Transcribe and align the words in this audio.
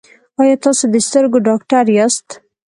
ایا 0.41 0.55
تاسو 0.65 0.83
د 0.93 0.95
سترګو 1.07 1.37
ډاکټر 1.47 1.85
یاست؟ 1.97 2.27